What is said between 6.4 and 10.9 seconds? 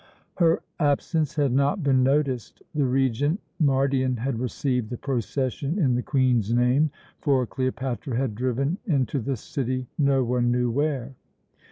name, for Cleopatra had driven into the city, no one knew